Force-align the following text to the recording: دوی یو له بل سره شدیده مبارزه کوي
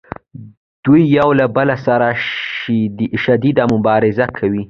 دوی 0.85 1.01
یو 1.17 1.29
له 1.39 1.45
بل 1.55 1.69
سره 1.85 2.07
شدیده 3.23 3.63
مبارزه 3.73 4.25
کوي 4.37 4.59